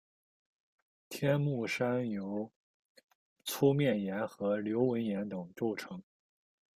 [1.09, 2.51] 天目山由
[3.45, 6.01] 粗面岩和流纹岩等构成。